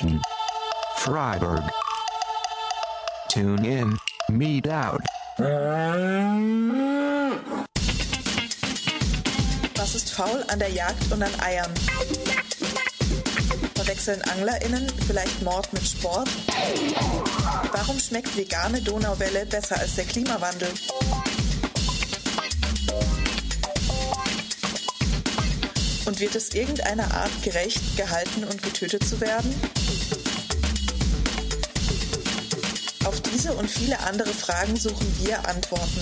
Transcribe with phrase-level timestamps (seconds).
[0.00, 0.22] Liberation.
[0.96, 1.62] Freiburg.
[3.28, 3.98] Tune in,
[4.30, 5.00] meet out.
[9.76, 11.72] Was ist faul an der Jagd und an Eiern?
[13.74, 16.28] Verwechseln AnglerInnen vielleicht Mord mit Sport?
[17.72, 20.68] Warum schmeckt vegane Donauwelle besser als der Klimawandel?
[26.06, 29.54] Und wird es irgendeiner Art gerecht, gehalten und getötet zu werden?
[33.48, 36.00] Diese und viele andere Fragen suchen wir Antworten.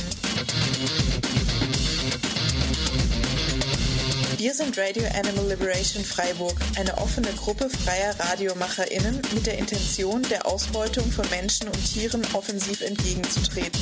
[4.36, 10.47] Wir sind Radio Animal Liberation Freiburg, eine offene Gruppe freier RadiomacherInnen mit der Intention, der
[10.47, 13.80] Ausbeutung von Menschen und Tieren offensiv entgegenzutreten.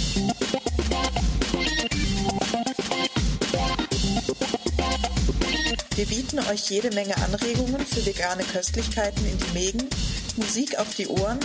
[5.97, 9.89] Wir bieten euch jede Menge Anregungen für vegane Köstlichkeiten in die Mägen,
[10.37, 11.39] Musik auf die Ohren,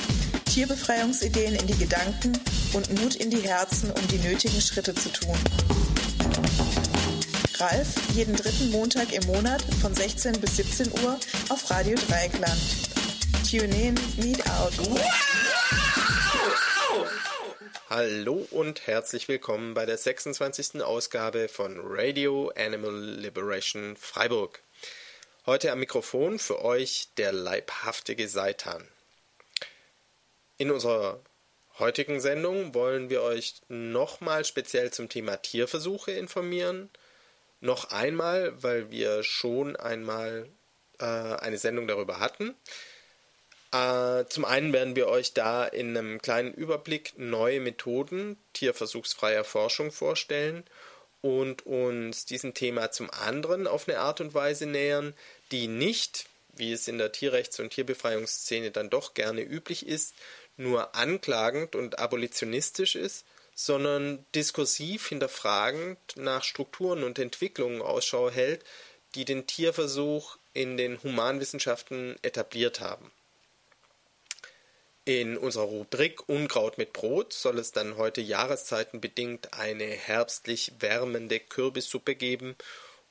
[0.50, 2.34] Tierbefreiungsideen in die Gedanken
[2.74, 5.38] und Mut in die Herzen, um die nötigen Schritte zu tun.
[7.58, 11.20] Ralf, jeden dritten Montag im Monat von 16 bis 17 Uhr
[11.50, 12.60] auf Radio Dreieckland.
[13.48, 14.74] Tune in, meet out.
[17.88, 20.82] Hallo und herzlich willkommen bei der 26.
[20.82, 24.64] Ausgabe von Radio Animal Liberation Freiburg.
[25.46, 28.88] Heute am Mikrofon für euch der leibhaftige Seitan.
[30.60, 31.22] In unserer
[31.80, 36.90] heutigen Sendung wollen wir euch nochmal speziell zum Thema Tierversuche informieren.
[37.62, 40.50] Noch einmal, weil wir schon einmal
[41.00, 42.56] äh, eine Sendung darüber hatten.
[43.72, 49.94] Äh, zum einen werden wir euch da in einem kleinen Überblick neue Methoden tierversuchsfreier Forschung
[49.94, 50.66] vorstellen
[51.22, 55.14] und uns diesem Thema zum anderen auf eine Art und Weise nähern,
[55.54, 56.28] die nicht,
[56.60, 60.14] wie es in der Tierrechts- und Tierbefreiungsszene dann doch gerne üblich ist,
[60.58, 63.26] nur anklagend und abolitionistisch ist,
[63.56, 68.64] sondern diskursiv hinterfragend nach Strukturen und Entwicklungen Ausschau hält,
[69.16, 73.12] die den Tierversuch in den Humanwissenschaften etabliert haben.
[75.06, 82.16] In unserer Rubrik Unkraut mit Brot soll es dann heute jahreszeitenbedingt eine herbstlich wärmende Kürbissuppe
[82.16, 82.56] geben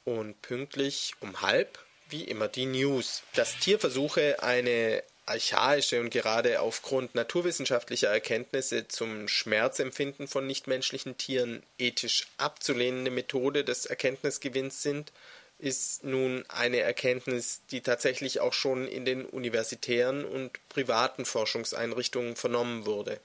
[0.04, 1.78] und pünktlich um halb
[2.10, 3.22] wie immer die News.
[3.34, 12.28] Dass Tierversuche eine archaische und gerade aufgrund naturwissenschaftlicher Erkenntnisse zum Schmerzempfinden von nichtmenschlichen Tieren ethisch
[12.38, 15.12] abzulehnende Methode des Erkenntnisgewinns sind,
[15.58, 22.86] ist nun eine Erkenntnis, die tatsächlich auch schon in den universitären und privaten Forschungseinrichtungen vernommen
[22.86, 23.20] wurde.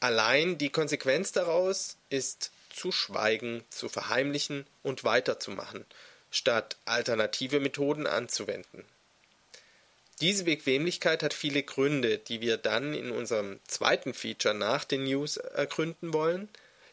[0.00, 5.84] Allein die Konsequenz daraus ist zu schweigen, zu verheimlichen und weiterzumachen,
[6.32, 8.84] statt alternative Methoden anzuwenden.
[10.20, 15.36] Diese Bequemlichkeit hat viele Gründe, die wir dann in unserem zweiten Feature nach den News
[15.36, 16.48] ergründen wollen.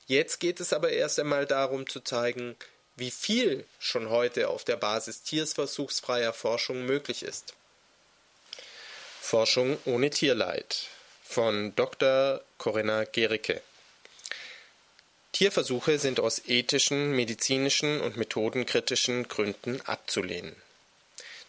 [0.07, 2.55] Jetzt geht es aber erst einmal darum zu zeigen,
[2.95, 7.53] wie viel schon heute auf der Basis tiersversuchsfreier Forschung möglich ist.
[9.21, 10.87] Forschung ohne Tierleid
[11.23, 12.41] von Dr.
[12.57, 13.61] Corinna Gericke.
[15.31, 20.55] Tierversuche sind aus ethischen, medizinischen und methodenkritischen Gründen abzulehnen.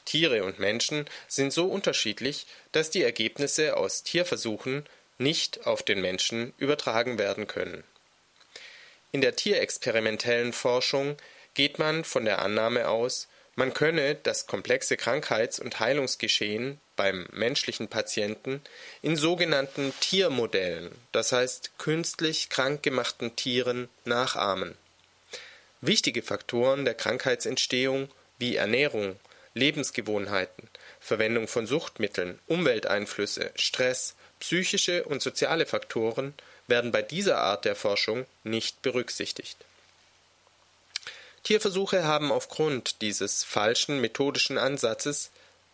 [0.04, 4.84] Tiere und Menschen sind so unterschiedlich, dass die Ergebnisse aus Tierversuchen
[5.18, 7.84] nicht auf den Menschen übertragen werden können.
[9.12, 11.16] In der tierexperimentellen Forschung
[11.54, 13.28] geht man von der Annahme aus,
[13.60, 18.62] man könne das komplexe Krankheits- und Heilungsgeschehen beim menschlichen Patienten
[19.02, 24.78] in sogenannten Tiermodellen, das heißt künstlich krank gemachten Tieren, nachahmen.
[25.82, 28.08] Wichtige Faktoren der Krankheitsentstehung
[28.38, 29.16] wie Ernährung,
[29.52, 36.32] Lebensgewohnheiten, Verwendung von Suchtmitteln, Umwelteinflüsse, Stress, psychische und soziale Faktoren
[36.66, 39.58] werden bei dieser Art der Forschung nicht berücksichtigt.
[41.42, 45.30] Tierversuche haben aufgrund dieses falschen methodischen Ansatzes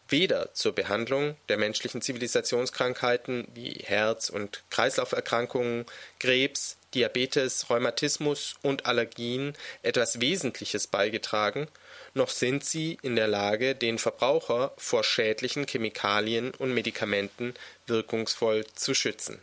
[0.08, 5.84] weder zur Behandlung der menschlichen Zivilisationskrankheiten wie Herz- und Kreislauferkrankungen,
[6.20, 11.68] Krebs, Diabetes, Rheumatismus und Allergien etwas Wesentliches beigetragen,
[12.14, 17.52] noch sind sie in der Lage, den Verbraucher vor schädlichen Chemikalien und Medikamenten
[17.86, 19.38] wirkungsvoll zu schützen.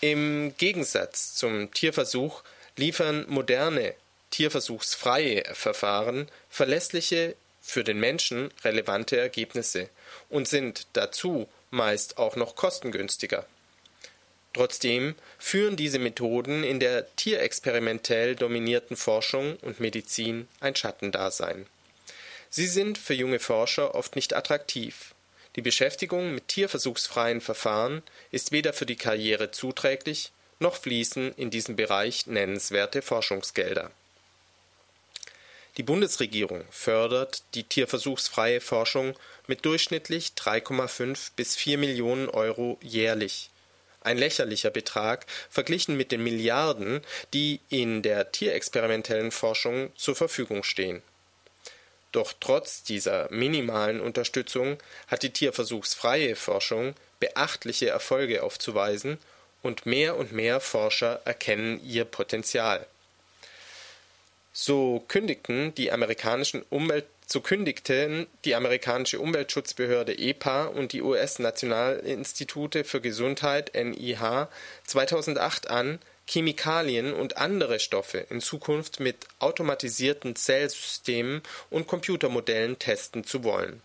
[0.00, 2.42] Im Gegensatz zum Tierversuch
[2.76, 3.94] liefern moderne
[4.32, 9.88] tierversuchsfreie Verfahren verlässliche, für den Menschen relevante Ergebnisse
[10.28, 13.46] und sind dazu meist auch noch kostengünstiger.
[14.52, 21.66] Trotzdem führen diese Methoden in der tierexperimentell dominierten Forschung und Medizin ein Schattendasein.
[22.50, 25.14] Sie sind für junge Forscher oft nicht attraktiv.
[25.56, 31.76] Die Beschäftigung mit tierversuchsfreien Verfahren ist weder für die Karriere zuträglich, noch fließen in diesem
[31.76, 33.90] Bereich nennenswerte Forschungsgelder.
[35.78, 39.16] Die Bundesregierung fördert die tierversuchsfreie Forschung
[39.46, 43.48] mit durchschnittlich 3,5 bis 4 Millionen Euro jährlich.
[44.02, 47.00] Ein lächerlicher Betrag verglichen mit den Milliarden,
[47.32, 51.02] die in der tierexperimentellen Forschung zur Verfügung stehen.
[52.10, 54.76] Doch trotz dieser minimalen Unterstützung
[55.06, 59.16] hat die tierversuchsfreie Forschung beachtliche Erfolge aufzuweisen
[59.62, 62.86] und mehr und mehr Forscher erkennen ihr Potenzial.
[64.52, 73.00] So kündigten die amerikanischen Umwelt so kündigten die amerikanische Umweltschutzbehörde EPA und die US-Nationalinstitute für
[73.00, 74.48] Gesundheit NIH
[74.84, 81.40] 2008 an, Chemikalien und andere Stoffe in Zukunft mit automatisierten Zellsystemen
[81.70, 83.80] und Computermodellen testen zu wollen.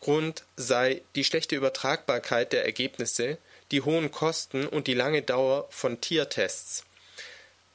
[0.00, 3.36] Grund sei die schlechte Übertragbarkeit der Ergebnisse,
[3.72, 6.84] die hohen Kosten und die lange Dauer von Tiertests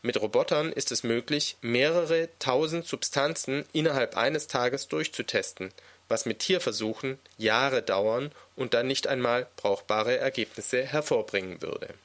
[0.05, 5.71] mit Robotern ist es möglich, mehrere tausend Substanzen innerhalb eines Tages durchzutesten,
[6.07, 11.95] was mit Tierversuchen Jahre dauern und dann nicht einmal brauchbare Ergebnisse hervorbringen würde.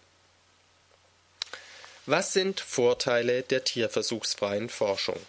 [2.06, 5.20] Was sind Vorteile der tierversuchsfreien Forschung?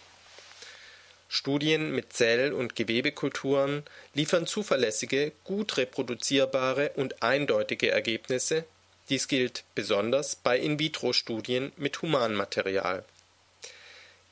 [1.28, 3.84] Studien mit Zell- und Gewebekulturen
[4.14, 8.64] liefern zuverlässige, gut reproduzierbare und eindeutige Ergebnisse,
[9.12, 13.04] dies gilt besonders bei In-vitro-Studien mit Humanmaterial.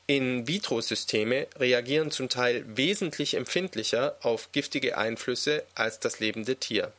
[0.07, 6.91] In-vitro-Systeme reagieren zum Teil wesentlich empfindlicher auf giftige Einflüsse als das lebende Tier.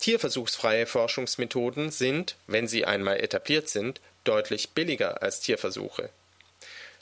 [0.00, 6.10] Tierversuchsfreie Forschungsmethoden sind, wenn sie einmal etabliert sind, deutlich billiger als Tierversuche.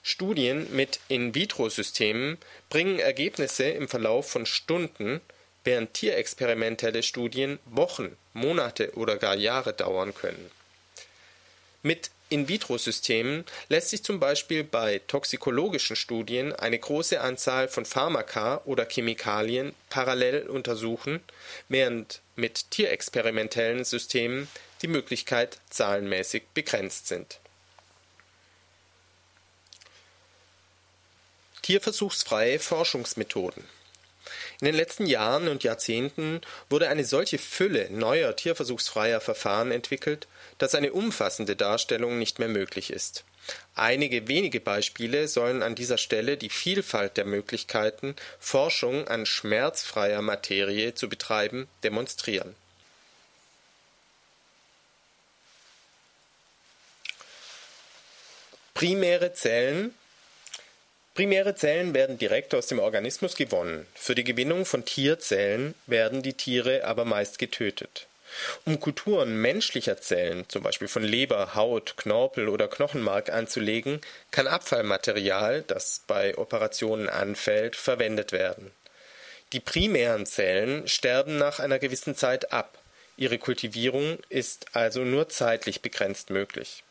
[0.05, 2.39] Studien mit In-vitro-Systemen
[2.71, 5.21] bringen Ergebnisse im Verlauf von Stunden
[5.65, 10.51] während tierexperimentelle Studien Wochen, Monate oder gar Jahre dauern können.
[11.83, 18.85] Mit In-vitro-Systemen lässt sich zum Beispiel bei toxikologischen Studien eine große Anzahl von Pharmaka oder
[18.89, 21.21] Chemikalien parallel untersuchen,
[21.69, 24.49] während mit tierexperimentellen Systemen
[24.83, 27.39] die Möglichkeit zahlenmäßig begrenzt sind.
[31.63, 33.76] Tierversuchsfreie Forschungsmethoden
[34.61, 36.41] in den letzten Jahren und Jahrzehnten
[36.71, 40.27] wurde eine solche Fülle neuer tierversuchsfreier Verfahren entwickelt,
[40.59, 43.25] dass eine umfassende Darstellung nicht mehr möglich ist.
[43.75, 50.95] Einige wenige Beispiele sollen an dieser Stelle die Vielfalt der Möglichkeiten, Forschung an schmerzfreier Materie
[50.95, 52.55] zu betreiben, demonstrieren.
[58.75, 59.95] Primäre Zellen
[61.17, 66.35] Primäre Zellen werden direkt aus dem Organismus gewonnen, für die Gewinnung von Tierzellen werden die
[66.35, 68.07] Tiere aber meist getötet.
[68.67, 75.65] Um Kulturen menschlicher Zellen, zum Beispiel von Leber, Haut, Knorpel oder Knochenmark anzulegen, kann Abfallmaterial,
[75.67, 78.71] das bei Operationen anfällt, verwendet werden.
[79.55, 82.77] Die primären Zellen sterben nach einer gewissen Zeit ab,
[83.17, 86.85] ihre Kultivierung ist also nur zeitlich begrenzt möglich.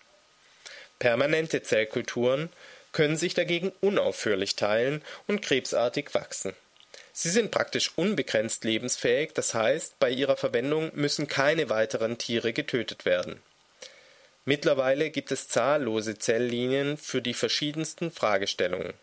[0.98, 2.50] Permanente Zellkulturen
[2.96, 6.54] können sich dagegen unaufhörlich teilen und krebsartig wachsen.
[7.12, 13.04] Sie sind praktisch unbegrenzt lebensfähig, das heißt, bei ihrer Verwendung müssen keine weiteren Tiere getötet
[13.04, 13.42] werden.
[14.46, 18.94] Mittlerweile gibt es zahllose Zelllinien für die verschiedensten Fragestellungen.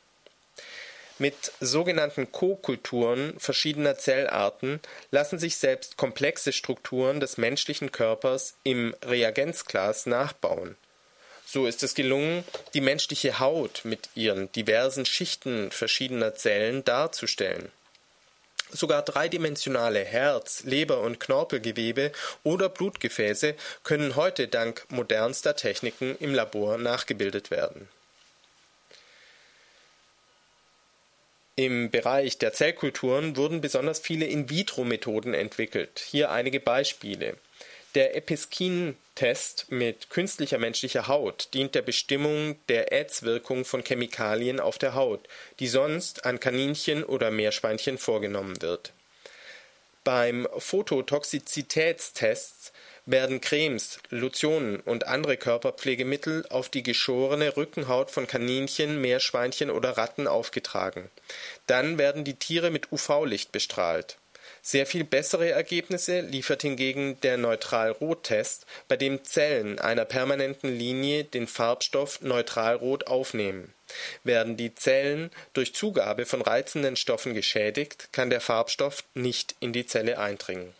[1.18, 4.80] Mit sogenannten Co-Kulturen verschiedener Zellarten
[5.10, 10.76] lassen sich selbst komplexe Strukturen des menschlichen Körpers im Reagenzglas nachbauen
[11.52, 17.70] so ist es gelungen, die menschliche Haut mit ihren diversen Schichten verschiedener Zellen darzustellen.
[18.70, 23.54] Sogar dreidimensionale Herz-, Leber- und Knorpelgewebe oder Blutgefäße
[23.84, 27.86] können heute dank modernster Techniken im Labor nachgebildet werden.
[31.54, 36.02] Im Bereich der Zellkulturen wurden besonders viele In-vitro-Methoden entwickelt.
[36.10, 37.36] Hier einige Beispiele.
[37.94, 44.94] Der Episkin-Test mit künstlicher menschlicher Haut dient der Bestimmung der AIDS-Wirkung von Chemikalien auf der
[44.94, 48.94] Haut, die sonst an Kaninchen oder Meerschweinchen vorgenommen wird.
[50.04, 52.72] Beim Phototoxizitätstest
[53.04, 60.26] werden Cremes, Lotionen und andere Körperpflegemittel auf die geschorene Rückenhaut von Kaninchen, Meerschweinchen oder Ratten
[60.26, 61.10] aufgetragen.
[61.66, 64.16] Dann werden die Tiere mit UV-Licht bestrahlt
[64.64, 71.48] Sehr viel bessere Ergebnisse liefert hingegen der Neutral-Rot-Test, bei dem Zellen einer permanenten Linie den
[71.48, 73.74] Farbstoff Neutralrot aufnehmen.
[74.22, 79.84] Werden die Zellen durch Zugabe von reizenden Stoffen geschädigt, kann der Farbstoff nicht in die
[79.84, 80.72] Zelle eindringen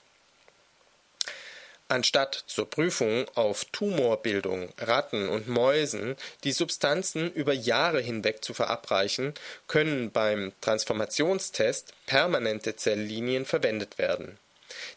[1.93, 9.35] Anstatt zur Prüfung auf Tumorbildung Ratten und Mäusen die Substanzen über Jahre hinweg zu verabreichen,
[9.69, 14.39] können beim Transformationstest permanente Zelllinien verwendet werden.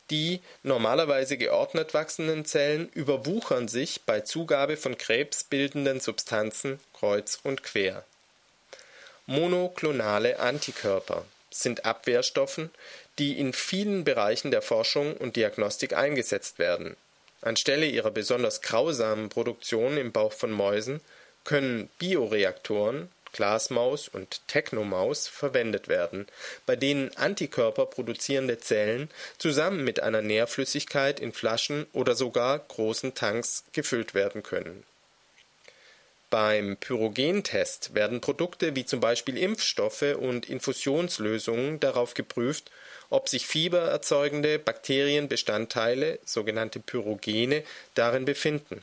[0.09, 8.05] Die normalerweise geordnet wachsenden Zellen überwuchern sich bei Zugabe von krebsbildenden Substanzen kreuz und quer.
[9.25, 12.69] Monoklonale Antikörper sind Abwehrstoffen,
[13.19, 16.95] die in vielen Bereichen der Forschung und Diagnostik eingesetzt werden.
[17.41, 21.01] Anstelle ihrer besonders grausamen Produktion im Bauch von Mäusen
[21.43, 26.25] können Bioreaktoren Glasmaus und Technomaus verwendet werden,
[26.65, 33.65] bei denen Antikörper produzierende Zellen zusammen mit einer Nährflüssigkeit in Flaschen oder sogar großen Tanks
[33.73, 34.85] gefüllt werden können
[36.35, 42.71] beim Pyrogentest werden Produkte wie zum Beispiel Impfstoffe und Infusionslösungen darauf geprüft,
[43.09, 48.81] ob sich fiebererzeugende Bakterienbestandteile, sogenannte Pyrogene, darin befinden.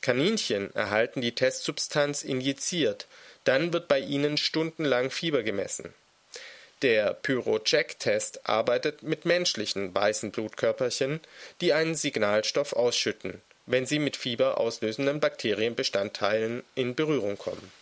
[0.00, 3.06] Kaninchen erhalten die Testsubstanz injiziert,
[3.44, 5.94] dann wird bei ihnen stundenlang Fieber gemessen.
[6.82, 11.20] Der Pyrocheck-Test arbeitet mit menschlichen weißen Blutkörperchen,
[11.60, 17.72] die einen Signalstoff ausschütten wenn sie mit Fieber auslösenden Bakterienbestandteilen in Berührung kommen.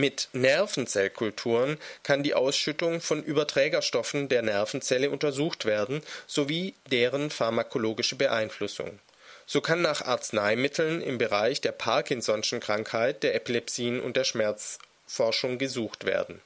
[0.00, 8.98] Mit Nervenzellkulturen kann die Ausschüttung von Überträgerstoffen der Nervenzelle untersucht werden sowie deren pharmakologische Beeinflussung.
[9.44, 16.06] So kann nach Arzneimitteln im Bereich der Parkinson'schen Krankheit, der Epilepsien und der Schmerzforschung gesucht
[16.06, 16.40] werden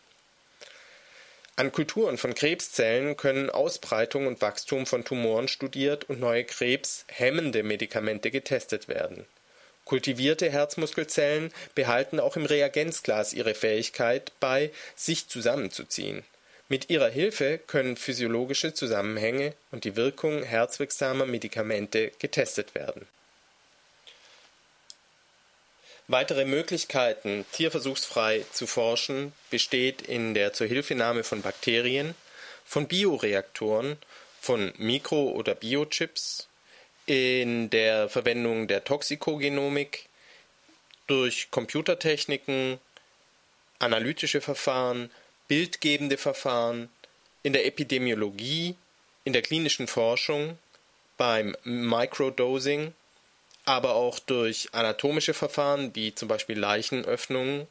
[1.57, 8.33] an Kulturen von Krebszellen können Ausbreitung und Wachstum von Tumoren studiert und neue krebshemmende Medikamente
[8.33, 9.25] getestet werden.
[9.85, 16.25] Kultivierte Herzmuskelzellen behalten auch im Reagenzglas ihre Fähigkeit bei, sich zusammenzuziehen.
[16.69, 23.07] Mit ihrer Hilfe können physiologische Zusammenhänge und die Wirkung herzwirksamer Medikamente getestet werden
[26.07, 32.15] Weitere Möglichkeiten, tierversuchsfrei zu forschen, besteht in der Zuhilfenahme von Bakterien,
[32.67, 33.97] von Bioreaktoren,
[34.39, 36.47] von Mikro- oder Biochips,
[37.07, 40.07] in der Verwendung der Toxikogenomik,
[41.07, 42.79] durch Computertechniken,
[43.79, 45.11] analytische Verfahren,
[45.49, 46.89] bildgebende Verfahren,
[47.43, 48.75] in der Epidemiologie,
[49.25, 50.59] in der klinischen Forschung,
[51.19, 52.95] beim Microdosing
[53.65, 57.67] aber auch durch anatomische Verfahren wie zum Beispiel Leichenöffnungen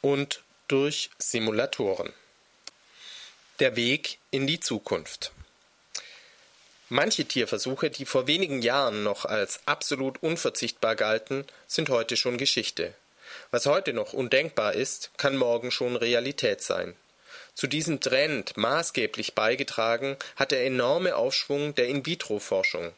[0.00, 2.12] und durch Simulatoren.
[3.58, 5.32] Der Weg in die Zukunft.
[6.88, 12.94] Manche Tierversuche, die vor wenigen Jahren noch als absolut unverzichtbar galten, sind heute schon Geschichte.
[13.50, 16.94] Was heute noch undenkbar ist, kann morgen schon Realität sein.
[17.54, 22.92] Zu diesem Trend maßgeblich beigetragen hat der enorme Aufschwung der In-vitro-Forschung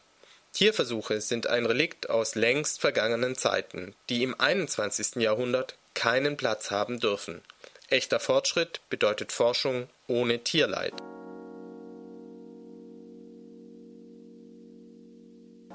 [0.53, 5.15] Tierversuche sind ein Relikt aus längst vergangenen Zeiten, die im 21.
[5.17, 7.41] Jahrhundert keinen Platz haben dürfen.
[7.87, 10.93] Echter Fortschritt bedeutet Forschung ohne Tierleid.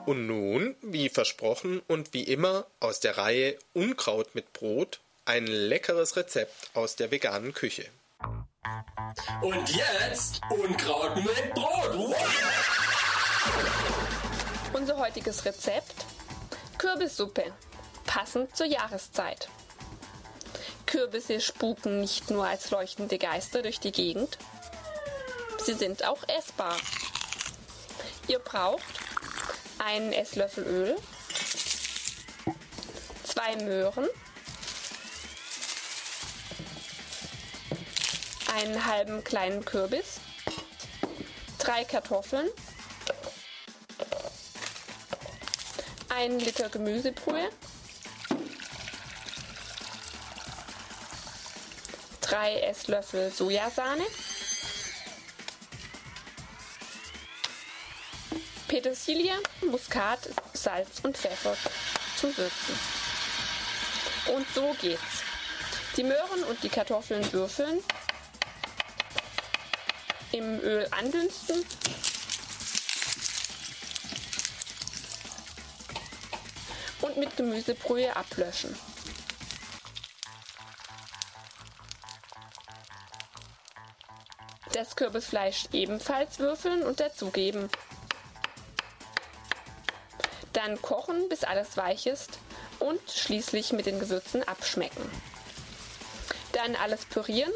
[0.06, 6.16] Und nun, wie versprochen und wie immer aus der Reihe Unkraut mit Brot, ein leckeres
[6.16, 7.86] Rezept aus der veganen Küche.
[9.40, 11.94] Und jetzt Unkraut mit Brot.
[11.94, 12.16] Wow.
[14.74, 15.94] Unser heutiges Rezept:
[16.76, 17.52] Kürbissuppe,
[18.04, 19.48] passend zur Jahreszeit.
[20.84, 24.38] Kürbisse spuken nicht nur als leuchtende Geister durch die Gegend,
[25.64, 26.76] sie sind auch essbar.
[28.28, 29.03] Ihr braucht
[29.78, 30.96] einen Esslöffel Öl,
[33.24, 34.08] zwei Möhren,
[38.54, 40.20] einen halben kleinen Kürbis,
[41.58, 42.48] drei Kartoffeln,
[46.08, 47.50] 1 Liter Gemüsebrühe,
[52.20, 54.04] 3 Esslöffel Sojasahne,
[58.74, 59.34] Petersilie,
[59.70, 60.18] Muskat,
[60.52, 61.56] Salz und Pfeffer
[62.16, 62.74] zum Würzen.
[64.34, 65.22] Und so geht's.
[65.96, 67.84] Die Möhren und die Kartoffeln würfeln,
[70.32, 71.64] im Öl andünsten
[77.02, 78.76] und mit Gemüsebrühe ablöschen.
[84.72, 87.70] Das Kürbisfleisch ebenfalls würfeln und dazugeben.
[90.64, 92.38] Dann kochen, bis alles weich ist
[92.78, 95.10] und schließlich mit den Gewürzen abschmecken.
[96.52, 97.52] Dann alles pürieren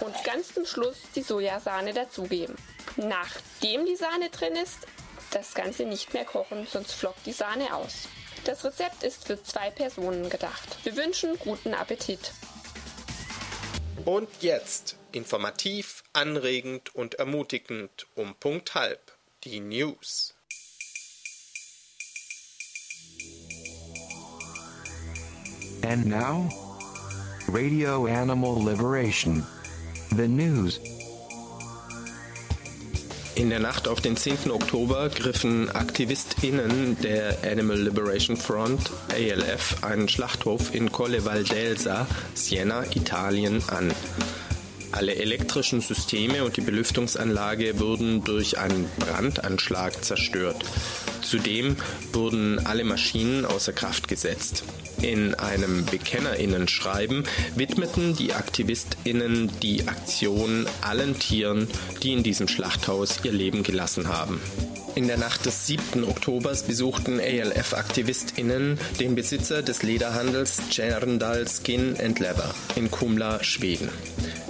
[0.00, 2.56] und ganz zum Schluss die Sojasahne dazugeben.
[2.96, 4.78] Nachdem die Sahne drin ist,
[5.30, 8.08] das Ganze nicht mehr kochen, sonst flockt die Sahne aus.
[8.42, 10.78] Das Rezept ist für zwei Personen gedacht.
[10.82, 12.32] Wir wünschen guten Appetit.
[14.04, 19.13] Und jetzt informativ, anregend und ermutigend um Punkt halb
[19.44, 20.32] die News.
[25.82, 26.48] And now,
[27.48, 29.44] Radio Animal Liberation.
[30.16, 30.80] The news.
[33.34, 34.50] In der Nacht auf den 10.
[34.50, 43.62] Oktober griffen AktivistInnen der Animal Liberation Front, ALF, einen Schlachthof in Colle Valdelsa, Siena, Italien
[43.68, 43.92] an.
[44.94, 50.64] Alle elektrischen Systeme und die Belüftungsanlage wurden durch einen Brandanschlag zerstört.
[51.20, 51.76] Zudem
[52.12, 54.62] wurden alle Maschinen außer Kraft gesetzt.
[55.02, 57.24] In einem Bekennerinnenschreiben
[57.56, 61.66] widmeten die Aktivistinnen die Aktion allen Tieren,
[62.04, 64.40] die in diesem Schlachthaus ihr Leben gelassen haben.
[64.94, 66.04] In der Nacht des 7.
[66.04, 73.88] Oktobers besuchten ALF-AktivistInnen den Besitzer des Lederhandels Gerndal Skin Leather in Kumla, Schweden.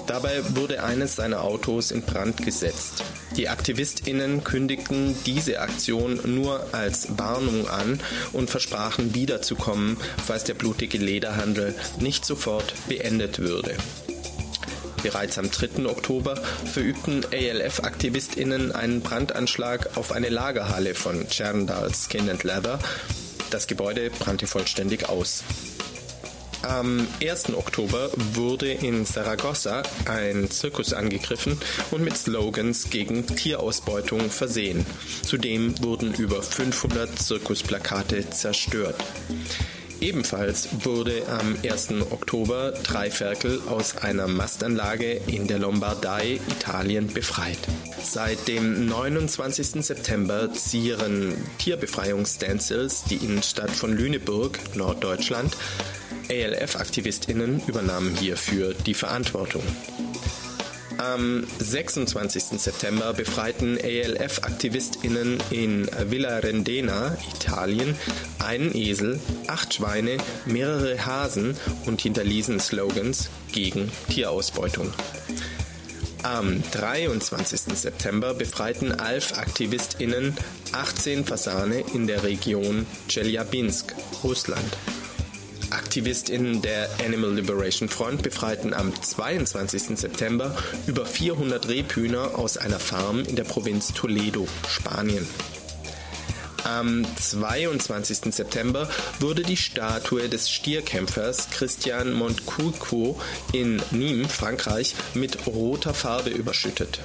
[0.07, 3.03] Dabei wurde eines seiner Autos in Brand gesetzt.
[3.37, 7.99] Die AktivistInnen kündigten diese Aktion nur als Warnung an
[8.33, 13.75] und versprachen wiederzukommen, falls der blutige Lederhandel nicht sofort beendet würde.
[15.03, 15.87] Bereits am 3.
[15.87, 16.37] Oktober
[16.73, 22.79] verübten ALF-AktivistInnen einen Brandanschlag auf eine Lagerhalle von Cherndal Skin and Leather.
[23.51, 25.45] Das Gebäude brannte vollständig aus.
[26.67, 27.55] Am 1.
[27.55, 31.59] Oktober wurde in Saragossa ein Zirkus angegriffen
[31.91, 34.87] und mit Slogans gegen Tierausbeutung versehen.
[35.23, 38.97] Zudem wurden über 500 Zirkusplakate zerstört.
[40.01, 41.93] Ebenfalls wurde am 1.
[42.11, 47.59] Oktober drei Ferkel aus einer Mastanlage in der Lombardei, Italien, befreit.
[48.03, 49.85] Seit dem 29.
[49.85, 55.57] September zieren Tierbefreiungsstencils die Innenstadt von Lüneburg, Norddeutschland.
[56.31, 59.63] ALF-AktivistInnen übernahmen hierfür die Verantwortung.
[60.99, 62.61] Am 26.
[62.61, 67.97] September befreiten ALF-AktivistInnen in Villa Rendena, Italien,
[68.39, 71.57] einen Esel, acht Schweine, mehrere Hasen
[71.87, 74.93] und hinterließen Slogans gegen Tierausbeutung.
[76.23, 77.77] Am 23.
[77.77, 80.35] September befreiten ALF-AktivistInnen
[80.73, 84.75] 18 Fasane in der Region Chelyabinsk, Russland.
[85.75, 89.99] AktivistInnen der Animal Liberation Front befreiten am 22.
[89.99, 90.57] September
[90.87, 95.27] über 400 Rebhühner aus einer Farm in der Provinz Toledo, Spanien.
[96.65, 98.35] Am 22.
[98.35, 98.89] September
[99.21, 103.21] wurde die Statue des Stierkämpfers Christian Montcouco
[103.53, 107.01] in Nîmes, Frankreich, mit roter Farbe überschüttet.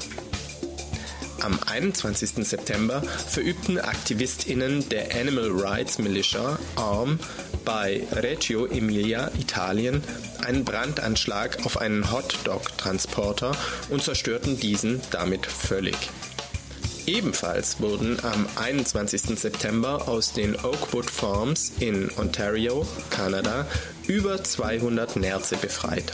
[1.42, 2.46] Am 21.
[2.46, 7.20] September verübten AktivistInnen der Animal Rights Militia ARM
[7.64, 10.04] bei Reggio Emilia, Italien,
[10.46, 13.56] einen Brandanschlag auf einen Hotdog-Transporter
[13.90, 15.98] und zerstörten diesen damit völlig.
[17.06, 19.40] Ebenfalls wurden am 21.
[19.40, 23.66] September aus den Oakwood Farms in Ontario, Kanada,
[24.08, 26.12] über 200 Nerze befreit.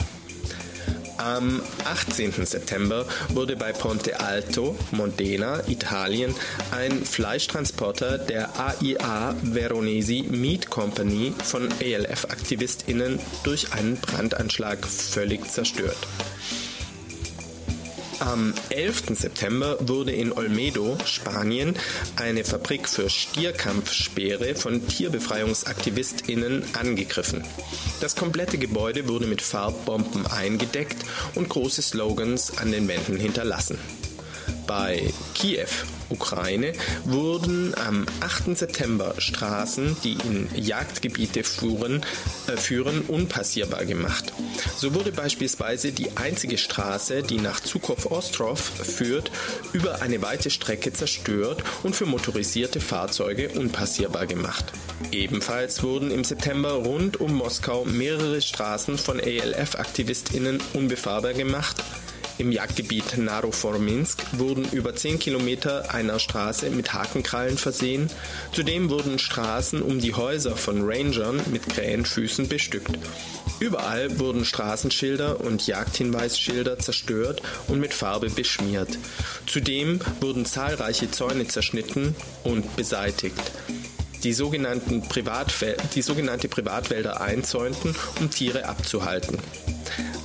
[1.25, 2.45] Am 18.
[2.45, 6.35] September wurde bei Ponte Alto, Modena, Italien,
[6.69, 15.97] ein Fleischtransporter der AIA Veronesi Meat Company von ALF-AktivistInnen durch einen Brandanschlag völlig zerstört.
[18.19, 19.17] Am 11.
[19.17, 21.75] September wurde in Olmedo, Spanien,
[22.15, 27.43] eine Fabrik für Stierkampfspeere von Tierbefreiungsaktivistinnen angegriffen.
[27.99, 31.03] Das komplette Gebäude wurde mit Farbbomben eingedeckt
[31.35, 33.77] und große Slogans an den Wänden hinterlassen.
[34.67, 35.67] Bei Kiew,
[36.09, 36.73] Ukraine,
[37.03, 38.57] wurden am 8.
[38.57, 42.03] September Straßen, die in Jagdgebiete fuhren,
[42.47, 44.33] äh, führen, unpassierbar gemacht.
[44.77, 49.31] So wurde beispielsweise die einzige Straße, die nach Zukow Ostrov führt,
[49.73, 54.65] über eine weite Strecke zerstört und für motorisierte Fahrzeuge unpassierbar gemacht.
[55.11, 61.83] Ebenfalls wurden im September rund um Moskau mehrere Straßen von ALF-AktivistInnen unbefahrbar gemacht,
[62.37, 68.09] Im Jagdgebiet Naroforminsk wurden über 10 Kilometer einer Straße mit Hakenkrallen versehen.
[68.51, 72.99] Zudem wurden Straßen um die Häuser von Rangern mit Krähenfüßen bestückt.
[73.59, 78.97] Überall wurden Straßenschilder und Jagdhinweisschilder zerstört und mit Farbe beschmiert.
[79.47, 83.51] Zudem wurden zahlreiche Zäune zerschnitten und beseitigt
[84.25, 85.03] die, sogenannten
[85.93, 89.37] die sogenannte Privatwälder einzäunten, um Tiere abzuhalten.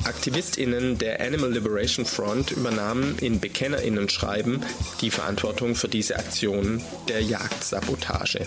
[0.04, 4.60] AktivistInnen der Animal Liberation Front übernahmen in BekennerInnen-Schreiben
[5.00, 8.46] die Verantwortung für diese Aktionen der Jagdsabotage.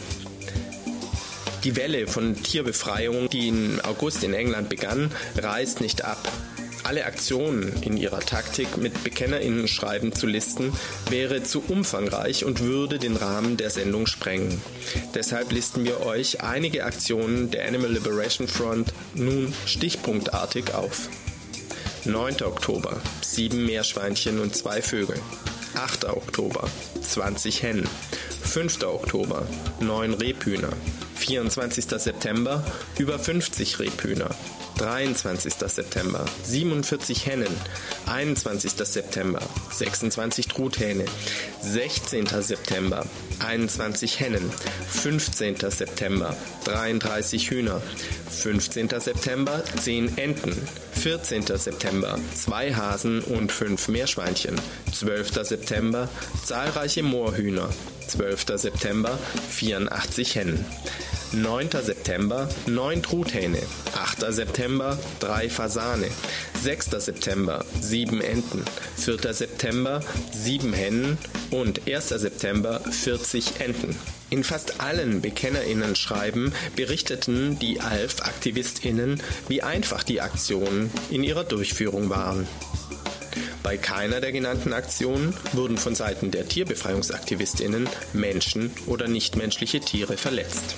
[1.63, 6.29] Die Welle von Tierbefreiung, die im August in England begann, reißt nicht ab.
[6.83, 10.73] Alle Aktionen in ihrer Taktik mit BekennerInnen-Schreiben zu listen,
[11.09, 14.61] wäre zu umfangreich und würde den Rahmen der Sendung sprengen.
[15.15, 21.07] Deshalb listen wir euch einige Aktionen der Animal Liberation Front nun stichpunktartig auf.
[22.03, 22.43] 9.
[22.43, 25.19] Oktober, 7 Meerschweinchen und 2 Vögel.
[25.75, 26.05] 8.
[26.05, 26.69] Oktober,
[27.01, 27.87] 20 Hennen.
[28.43, 28.83] 5.
[28.83, 29.47] Oktober,
[29.79, 30.73] 9 Rebhühner.
[31.15, 31.85] 24.
[31.85, 32.65] September,
[32.97, 34.35] über 50 Rebhühner.
[34.83, 35.53] 23.
[35.69, 37.47] September 47 Hennen,
[38.05, 38.73] 21.
[38.85, 39.39] September
[39.71, 41.05] 26 Truthähne,
[41.61, 42.27] 16.
[42.41, 43.05] September
[43.39, 44.51] 21 Hennen,
[44.89, 45.55] 15.
[45.71, 47.81] September 33 Hühner,
[48.29, 48.89] 15.
[48.99, 50.53] September 10 Enten,
[50.91, 51.43] 14.
[51.47, 54.59] September 2 Hasen und 5 Meerschweinchen,
[54.91, 55.45] 12.
[55.45, 56.09] September
[56.43, 57.69] zahlreiche Moorhühner,
[58.09, 58.45] 12.
[58.57, 59.17] September
[59.49, 60.65] 84 Hennen.
[61.33, 61.69] 9.
[61.81, 63.57] September 9 Truthähne,
[63.95, 64.31] 8.
[64.31, 66.07] September 3 Fasane,
[66.61, 66.91] 6.
[66.99, 68.63] September 7 Enten,
[68.97, 69.33] 4.
[69.33, 71.17] September 7 Hennen
[71.49, 72.09] und 1.
[72.09, 73.95] September 40 Enten.
[74.29, 82.47] In fast allen BekennerInnen-Schreiben berichteten die ALF-AktivistInnen, wie einfach die Aktionen in ihrer Durchführung waren.
[83.63, 90.75] Bei keiner der genannten Aktionen wurden von Seiten der Tierbefreiungsaktivistinnen Menschen oder nichtmenschliche Tiere verletzt.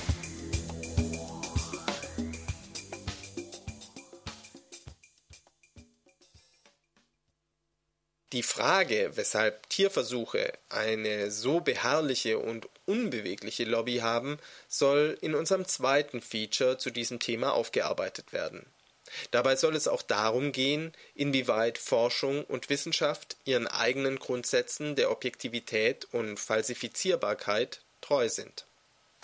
[8.33, 16.21] Die Frage, weshalb Tierversuche eine so beharrliche und unbewegliche Lobby haben, soll in unserem zweiten
[16.21, 18.65] Feature zu diesem Thema aufgearbeitet werden.
[19.31, 26.07] Dabei soll es auch darum gehen, inwieweit Forschung und Wissenschaft ihren eigenen Grundsätzen der Objektivität
[26.11, 28.65] und Falsifizierbarkeit treu sind.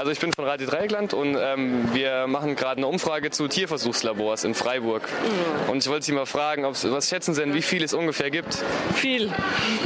[0.02, 4.46] Also ich bin von Radio Dreieckland und ähm, wir machen gerade eine Umfrage zu Tierversuchslabors
[4.46, 5.04] in Freiburg.
[5.04, 5.70] Mhm.
[5.70, 8.58] Und ich wollte Sie mal fragen, was schätzen Sie denn, wie viel es ungefähr gibt?
[8.96, 9.32] Viel.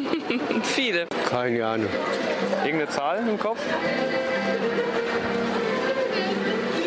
[0.63, 1.07] Viele.
[1.29, 1.89] Keine Ahnung.
[2.63, 3.59] Irgendeine Zahl im Kopf?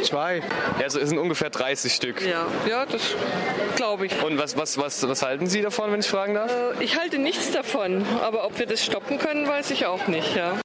[0.05, 0.39] Zwei.
[0.79, 2.23] Ja, also es sind ungefähr 30 Stück.
[2.23, 3.15] Ja, ja das
[3.77, 4.23] glaube ich.
[4.23, 6.51] Und was, was, was, was halten Sie davon, wenn ich fragen darf?
[6.51, 10.35] Äh, ich halte nichts davon, aber ob wir das stoppen können, weiß ich auch nicht.
[10.35, 10.59] Ja.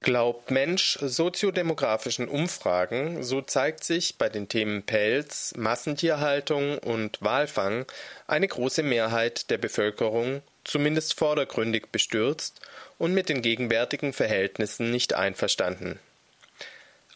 [0.00, 7.84] Glaubt Mensch soziodemografischen Umfragen, so zeigt sich bei den Themen Pelz, Massentierhaltung und Walfang
[8.28, 12.60] eine große Mehrheit der Bevölkerung zumindest vordergründig bestürzt
[12.98, 15.98] und mit den gegenwärtigen Verhältnissen nicht einverstanden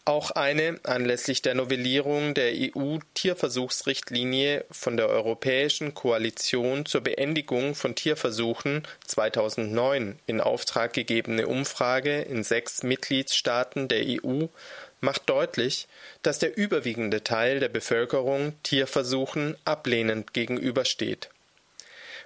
[0.04, 8.82] auch eine anlässlich der Novellierung der EU-Tierversuchsrichtlinie von der Europäischen Koalition zur Beendigung von Tierversuchen
[9.06, 14.46] 2009 in Auftrag gegebene Umfrage in sechs Mitgliedstaaten der EU
[15.00, 15.86] macht deutlich,
[16.22, 21.28] dass der überwiegende Teil der Bevölkerung Tierversuchen ablehnend gegenübersteht.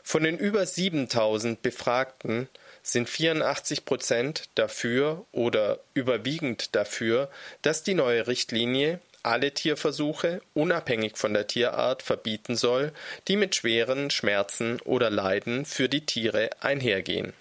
[0.02, 2.48] Von den über 7000 Befragten
[2.86, 7.28] sind 84 Prozent dafür oder überwiegend dafür,
[7.62, 12.92] dass die neue Richtlinie alle Tierversuche unabhängig von der Tierart verbieten soll,
[13.26, 17.32] die mit schweren Schmerzen oder Leiden für die Tiere einhergehen.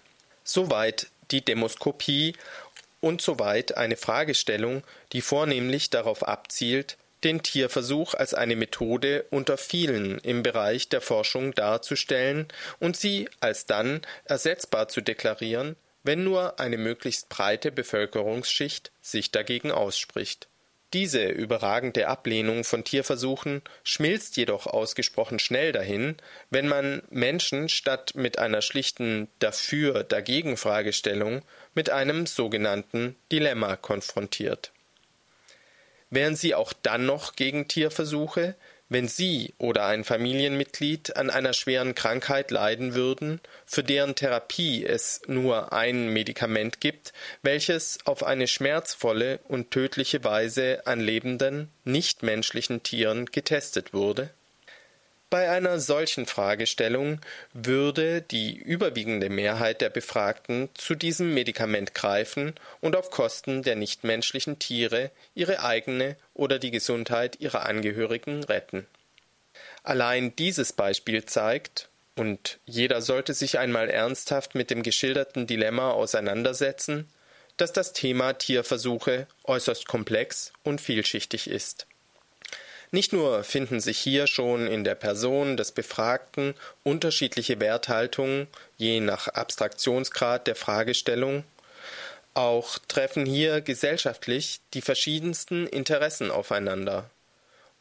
[0.44, 2.36] Soweit die Demoskopie
[3.00, 10.20] und soweit eine Fragestellung, die vornehmlich darauf abzielt, den Tierversuch als eine Methode unter vielen
[10.20, 12.48] im Bereich der Forschung darzustellen
[12.80, 19.72] und sie als dann ersetzbar zu deklarieren, wenn nur eine möglichst breite Bevölkerungsschicht sich dagegen
[19.72, 20.48] ausspricht.
[20.94, 26.16] Diese überragende Ablehnung von Tierversuchen schmilzt jedoch ausgesprochen schnell dahin,
[26.52, 31.42] wenn man Menschen statt mit einer schlichten Dafür Dagegen Fragestellung
[31.74, 34.72] mit einem sogenannten Dilemma konfrontiert
[36.16, 38.56] wären Sie auch dann noch gegen Tierversuche,
[38.90, 45.22] wenn Sie oder ein Familienmitglied an einer schweren Krankheit leiden würden, für deren Therapie es
[45.28, 53.26] nur ein Medikament gibt, welches auf eine schmerzvolle und tödliche Weise an lebenden, nichtmenschlichen Tieren
[53.26, 54.30] getestet wurde?
[55.36, 57.20] Bei einer solchen Fragestellung
[57.52, 64.60] würde die überwiegende Mehrheit der Befragten zu diesem Medikament greifen und auf Kosten der nichtmenschlichen
[64.60, 68.88] Tiere ihre eigene oder die Gesundheit ihrer Angehörigen retten.
[69.84, 77.10] Allein dieses Beispiel zeigt, und jeder sollte sich einmal ernsthaft mit dem geschilderten Dilemma auseinandersetzen,
[77.58, 81.88] dass das Thema Tierversuche äußerst komplex und vielschichtig ist.
[82.92, 89.28] Nicht nur finden sich hier schon in der Person des Befragten unterschiedliche Werthaltungen je nach
[89.28, 91.44] Abstraktionsgrad der Fragestellung,
[92.34, 97.10] auch treffen hier gesellschaftlich die verschiedensten Interessen aufeinander.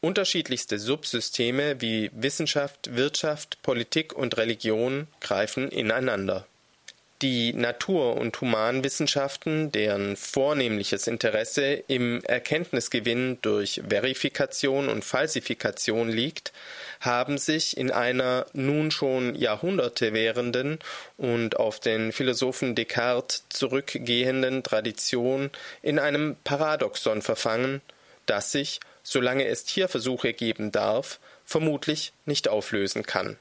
[0.01, 6.45] Unterschiedlichste Subsysteme wie Wissenschaft, Wirtschaft, Politik und Religion greifen ineinander.
[7.25, 16.53] Die Natur- und Humanwissenschaften, deren vornehmliches Interesse im Erkenntnisgewinn durch Verifikation und Falsifikation liegt,
[16.99, 20.77] haben sich in einer nun schon Jahrhunderte währenden
[21.17, 25.49] und auf den Philosophen Descartes zurückgehenden Tradition
[25.81, 27.81] in einem Paradoxon verfangen,
[28.27, 33.37] das sich, solange es Tierversuche geben darf, vermutlich nicht auflösen kann.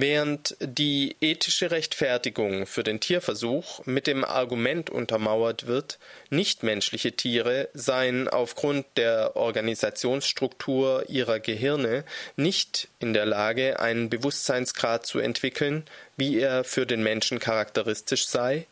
[0.00, 5.98] Während die ethische Rechtfertigung für den Tierversuch mit dem Argument untermauert wird,
[6.30, 12.04] nichtmenschliche Tiere seien aufgrund der Organisationsstruktur ihrer Gehirne
[12.36, 15.84] nicht in der Lage, einen Bewusstseinsgrad zu entwickeln,
[16.16, 18.68] wie er für den Menschen charakteristisch sei,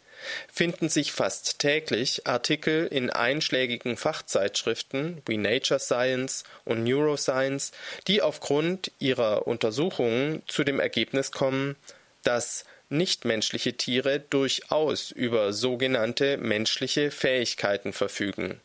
[0.53, 7.73] finden sich fast täglich Artikel in einschlägigen Fachzeitschriften wie Nature Science und Neuroscience,
[8.07, 11.77] die aufgrund ihrer Untersuchungen zu dem Ergebnis kommen,
[12.23, 18.61] dass nichtmenschliche Tiere durchaus über sogenannte menschliche Fähigkeiten verfügen,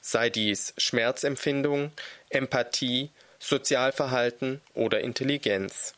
[0.00, 1.92] sei dies Schmerzempfindung,
[2.30, 5.94] Empathie, Sozialverhalten oder Intelligenz.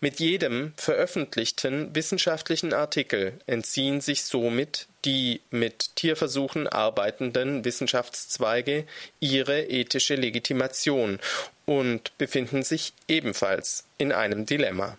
[0.00, 8.84] Mit jedem veröffentlichten wissenschaftlichen Artikel entziehen sich somit die mit Tierversuchen arbeitenden Wissenschaftszweige
[9.20, 11.18] ihre ethische Legitimation
[11.64, 14.98] und befinden sich ebenfalls in einem Dilemma.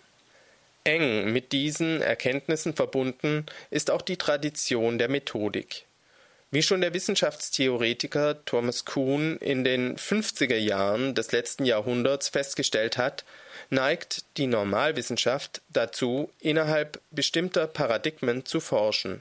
[0.84, 5.84] Eng mit diesen Erkenntnissen verbunden ist auch die Tradition der Methodik.
[6.50, 13.26] Wie schon der Wissenschaftstheoretiker Thomas Kuhn in den 50er Jahren des letzten Jahrhunderts festgestellt hat,
[13.68, 19.20] neigt die Normalwissenschaft dazu, innerhalb bestimmter Paradigmen zu forschen.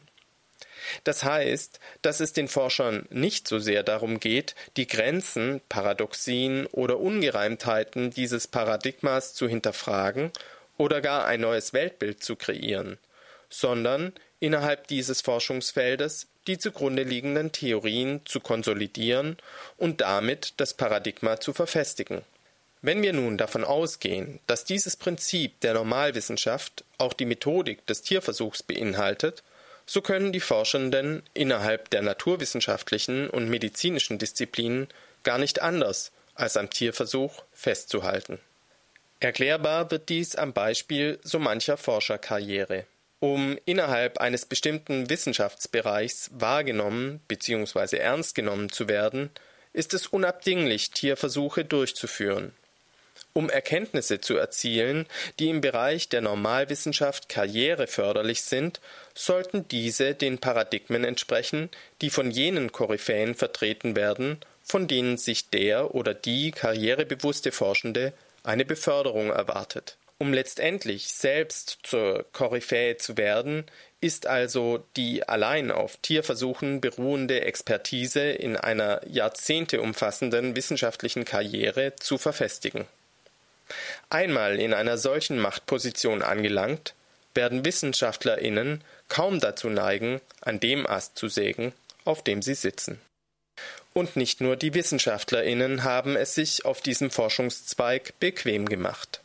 [1.04, 6.98] Das heißt, dass es den Forschern nicht so sehr darum geht, die Grenzen, Paradoxien oder
[6.98, 10.32] Ungereimtheiten dieses Paradigmas zu hinterfragen
[10.78, 13.00] oder gar ein neues Weltbild zu kreieren,
[13.50, 19.38] sondern innerhalb dieses Forschungsfeldes die zugrunde liegenden Theorien zu konsolidieren
[19.78, 22.22] und damit das Paradigma zu verfestigen.
[22.82, 28.64] Wenn wir nun davon ausgehen, dass dieses Prinzip der Normalwissenschaft auch die Methodik des Tierversuchs
[28.64, 29.44] beinhaltet,
[29.86, 34.88] so können die Forschenden innerhalb der naturwissenschaftlichen und medizinischen Disziplinen
[35.24, 38.40] gar nicht anders, als am Tierversuch festzuhalten.
[39.20, 42.86] Erklärbar wird dies am Beispiel so mancher Forscherkarriere.
[43.20, 47.98] Um innerhalb eines bestimmten Wissenschaftsbereichs wahrgenommen bzw.
[47.98, 49.32] ernst genommen zu werden,
[49.74, 52.54] ist es unabdinglich, Tierversuche durchzuführen
[53.34, 55.06] um Erkenntnisse zu erzielen,
[55.40, 58.82] die im Bereich der Normalwissenschaft karriereförderlich sind,
[59.14, 61.70] sollten diese den Paradigmen entsprechen,
[62.02, 68.12] die von jenen Koryphäen vertreten werden, von denen sich der oder die karrierebewusste Forschende
[68.44, 69.98] eine Beförderung erwartet.
[70.20, 73.66] Um letztendlich selbst zur Koryphäe zu werden,
[74.02, 82.18] ist also die allein auf Tierversuchen beruhende Expertise in einer Jahrzehnte umfassenden wissenschaftlichen Karriere zu
[82.18, 82.86] verfestigen.
[84.10, 86.96] Einmal in einer solchen Machtposition angelangt,
[87.36, 91.74] werden WissenschaftlerInnen kaum dazu neigen, an dem Ast zu sägen,
[92.06, 93.00] auf dem sie sitzen.
[93.94, 99.22] Und nicht nur die WissenschaftlerInnen haben es sich auf diesem Forschungszweig bequem gemacht.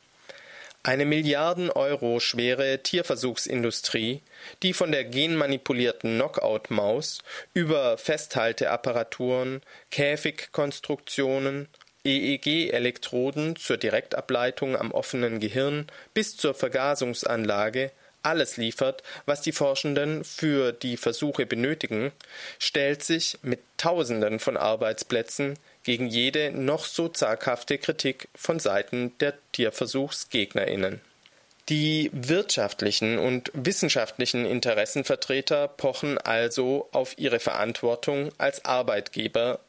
[0.84, 4.20] Eine Milliarden Euro schwere Tierversuchsindustrie,
[4.64, 7.22] die von der genmanipulierten Knockout-Maus
[7.54, 11.68] über Festhalteapparaturen, Käfigkonstruktionen,
[12.04, 17.92] EEG-Elektroden zur Direktableitung am offenen Gehirn bis zur Vergasungsanlage
[18.22, 22.12] alles liefert, was die Forschenden für die Versuche benötigen,
[22.58, 29.34] stellt sich mit Tausenden von Arbeitsplätzen gegen jede noch so zaghafte Kritik von Seiten der
[29.52, 31.00] Tierversuchsgegnerinnen.
[31.68, 39.60] Die wirtschaftlichen und wissenschaftlichen Interessenvertreter pochen also auf ihre Verantwortung als Arbeitgeber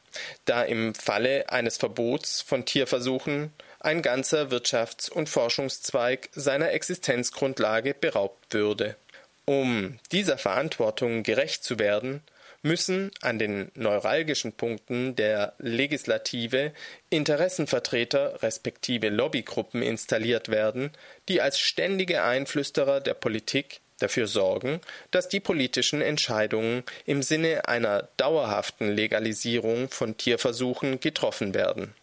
[0.44, 8.52] da im Falle eines Verbots von Tierversuchen ein ganzer Wirtschafts- und Forschungszweig seiner Existenzgrundlage beraubt
[8.52, 8.96] würde.
[9.44, 12.22] Um dieser Verantwortung gerecht zu werden,
[12.64, 16.72] müssen an den neuralgischen Punkten der Legislative
[17.10, 20.90] Interessenvertreter respektive Lobbygruppen installiert werden,
[21.28, 28.08] die als ständige Einflüsterer der Politik dafür sorgen, dass die politischen Entscheidungen im Sinne einer
[28.16, 31.94] dauerhaften Legalisierung von Tierversuchen getroffen werden.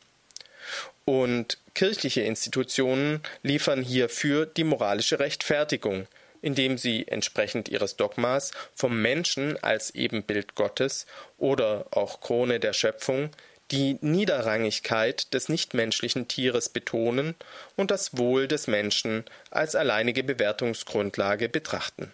[1.05, 6.07] Und kirchliche Institutionen liefern hierfür die moralische Rechtfertigung,
[6.41, 11.05] indem sie entsprechend ihres Dogmas vom Menschen als Ebenbild Gottes
[11.37, 13.29] oder auch Krone der Schöpfung
[13.71, 17.35] die Niederrangigkeit des nichtmenschlichen Tieres betonen
[17.77, 22.11] und das Wohl des Menschen als alleinige Bewertungsgrundlage betrachten.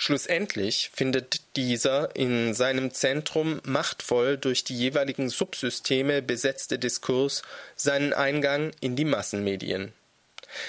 [0.00, 7.42] Schlussendlich findet dieser in seinem Zentrum machtvoll durch die jeweiligen Subsysteme besetzte Diskurs
[7.74, 9.92] seinen Eingang in die Massenmedien.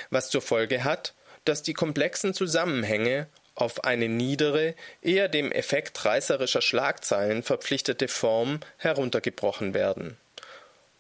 [0.10, 1.14] Was zur Folge hat,
[1.50, 9.74] dass die komplexen Zusammenhänge auf eine niedere, eher dem Effekt reißerischer Schlagzeilen verpflichtete Form heruntergebrochen
[9.74, 10.16] werden.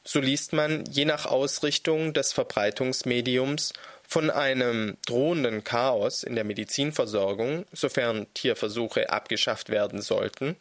[0.03, 3.73] So liest man je nach Ausrichtung des Verbreitungsmediums
[4.07, 10.55] von einem drohenden Chaos in der Medizinversorgung, sofern Tierversuche abgeschafft werden sollten,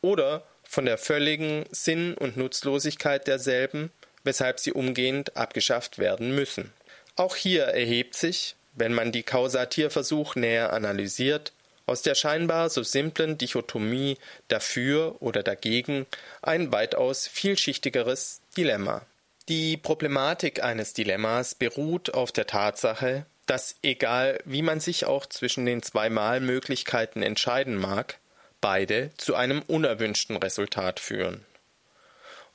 [0.00, 3.92] oder von der völligen Sinn- und Nutzlosigkeit derselben,
[4.24, 6.72] weshalb sie umgehend abgeschafft werden müssen.
[7.14, 11.52] Auch hier erhebt sich, wenn man die Kausatierversuch näher analysiert,
[11.86, 14.16] aus der scheinbar so simplen Dichotomie
[14.48, 16.06] dafür oder dagegen
[16.40, 19.02] ein weitaus vielschichtigeres Dilemma.
[19.48, 25.66] Die Problematik eines Dilemmas beruht auf der Tatsache, dass egal wie man sich auch zwischen
[25.66, 28.18] den zwei Malmöglichkeiten entscheiden mag,
[28.60, 31.44] beide zu einem unerwünschten Resultat führen.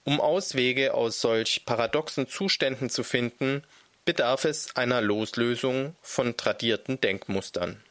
[0.06, 3.63] Um Auswege aus solch paradoxen Zuständen zu finden,
[4.08, 7.84] bedarf es einer Loslösung von tradierten Denkmustern.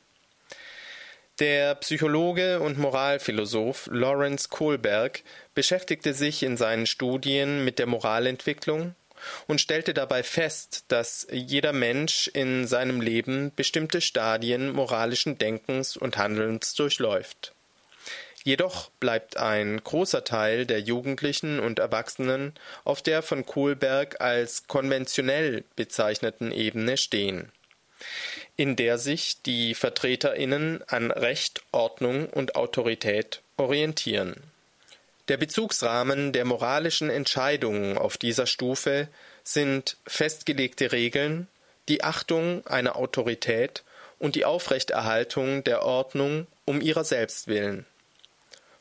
[1.40, 5.22] Der Psychologe und Moralphilosoph Lawrence Kohlberg
[5.54, 8.94] beschäftigte sich in seinen Studien mit der Moralentwicklung
[9.46, 16.16] und stellte dabei fest, dass jeder Mensch in seinem Leben bestimmte Stadien moralischen Denkens und
[16.16, 17.55] Handelns durchläuft.
[18.46, 22.54] Jedoch bleibt ein großer Teil der Jugendlichen und Erwachsenen
[22.84, 27.50] auf der von Kohlberg als konventionell bezeichneten Ebene stehen,
[28.54, 34.36] in der sich die Vertreterinnen an Recht, Ordnung und Autorität orientieren.
[35.26, 39.08] Der Bezugsrahmen der moralischen Entscheidungen auf dieser Stufe
[39.42, 41.48] sind festgelegte Regeln,
[41.88, 43.82] die Achtung einer Autorität
[44.20, 47.86] und die Aufrechterhaltung der Ordnung um ihrer selbst willen.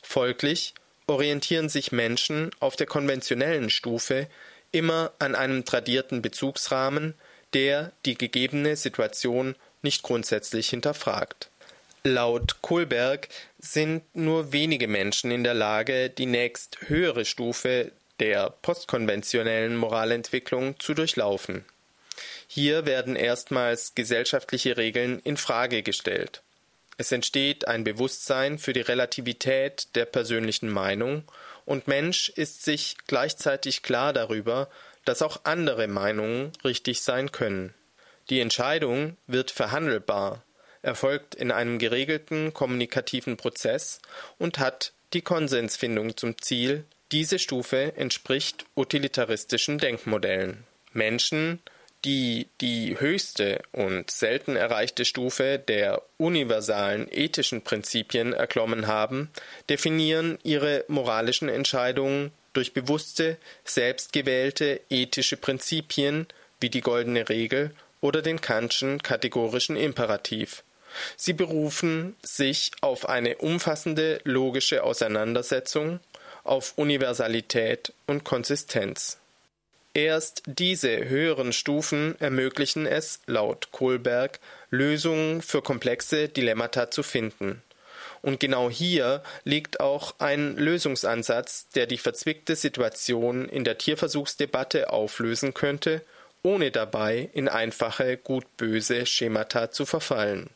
[0.08, 0.76] Folglich
[1.08, 4.28] orientieren sich Menschen auf der konventionellen Stufe
[4.72, 7.16] immer an einem tradierten Bezugsrahmen,
[7.54, 11.50] der die gegebene Situation nicht grundsätzlich hinterfragt.
[12.04, 19.76] Laut Kohlberg sind nur wenige Menschen in der Lage, die nächst höhere Stufe der postkonventionellen
[19.76, 21.66] Moralentwicklung zu durchlaufen.
[22.48, 26.42] Hier werden erstmals gesellschaftliche Regeln in Frage gestellt.
[26.98, 31.24] Es entsteht ein Bewusstsein für die Relativität der persönlichen Meinung,
[31.66, 34.70] und Mensch ist sich gleichzeitig klar darüber,
[35.04, 37.74] dass auch andere Meinungen richtig sein können.
[38.30, 40.44] Die Entscheidung wird verhandelbar,
[40.82, 44.00] erfolgt in einem geregelten kommunikativen Prozess
[44.38, 46.86] und hat die Konsensfindung zum Ziel.
[47.12, 50.64] Diese Stufe entspricht utilitaristischen Denkmodellen.
[50.94, 51.62] Menschen,
[52.06, 59.30] die die höchste und selten erreichte Stufe der universalen ethischen Prinzipien erklommen haben,
[59.70, 66.28] definieren ihre moralischen Entscheidungen durch bewusste, selbstgewählte ethische Prinzipien
[66.60, 70.64] wie die goldene Regel oder den Kantschen kategorischen Imperativ.
[71.18, 76.00] Sie berufen sich auf eine umfassende logische Auseinandersetzung,
[76.44, 79.18] auf Universalität und Konsistenz.
[79.96, 87.64] Erst diese höheren Stufen ermöglichen es, laut Kohlberg, Lösungen für komplexe Dilemmata zu finden.
[88.22, 95.54] Und genau hier liegt auch ein Lösungsansatz, der die verzwickte Situation in der Tierversuchsdebatte auflösen
[95.54, 96.02] könnte,
[96.44, 100.50] ohne dabei in einfache gut-böse Schemata zu verfallen.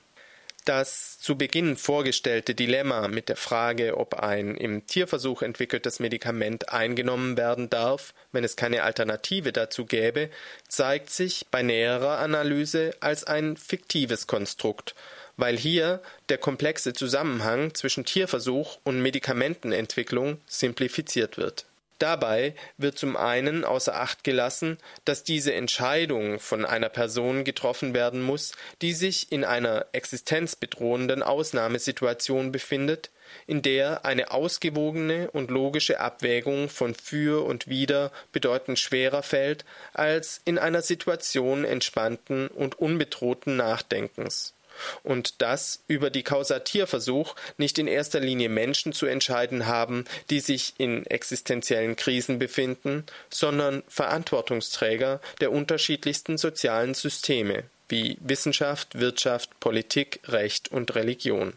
[0.69, 7.37] Das zu Beginn vorgestellte Dilemma mit der Frage, ob ein im Tierversuch entwickeltes Medikament eingenommen
[7.37, 10.29] werden darf, wenn es keine Alternative dazu gäbe,
[10.67, 14.93] zeigt sich bei näherer Analyse als ein fiktives Konstrukt,
[15.37, 21.65] weil hier der komplexe Zusammenhang zwischen Tierversuch und Medikamentenentwicklung simplifiziert wird.
[21.99, 28.21] Dabei wird zum einen außer Acht gelassen, dass diese Entscheidung von einer Person getroffen werden
[28.21, 33.11] muss, die sich in einer existenzbedrohenden Ausnahmesituation befindet,
[33.47, 40.41] in der eine ausgewogene und logische Abwägung von für und wider bedeutend schwerer fällt als
[40.45, 44.53] in einer Situation entspannten und unbedrohten Nachdenkens
[45.03, 50.73] und dass über die Kausatierversuch nicht in erster Linie Menschen zu entscheiden haben, die sich
[50.77, 60.71] in existenziellen Krisen befinden, sondern Verantwortungsträger der unterschiedlichsten sozialen Systeme wie Wissenschaft, Wirtschaft, Politik, Recht
[60.71, 61.53] und Religion.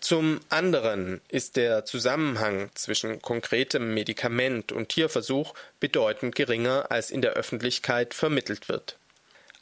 [0.00, 7.32] Zum anderen ist der Zusammenhang zwischen konkretem Medikament und Tierversuch bedeutend geringer, als in der
[7.32, 8.96] Öffentlichkeit vermittelt wird.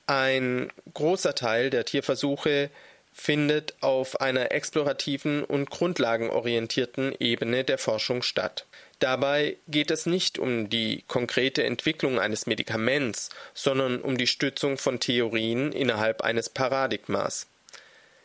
[0.07, 2.71] Ein großer Teil der Tierversuche
[3.13, 8.67] findet auf einer explorativen und grundlagenorientierten Ebene der Forschung statt.
[8.99, 15.01] Dabei geht es nicht um die konkrete Entwicklung eines Medikaments, sondern um die Stützung von
[15.01, 17.47] Theorien innerhalb eines Paradigmas.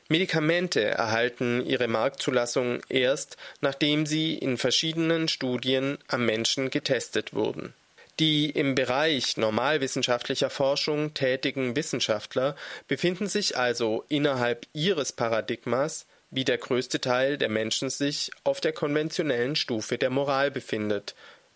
[0.10, 7.74] Medikamente erhalten ihre Marktzulassung erst, nachdem sie in verschiedenen Studien am Menschen getestet wurden.
[8.20, 12.56] Die im Bereich normalwissenschaftlicher Forschung tätigen Wissenschaftler
[12.88, 18.74] befinden sich also innerhalb ihres Paradigmas, wie der größte Teil der Menschen sich auf der
[18.74, 21.16] konventionellen Stufe der Moral befindet,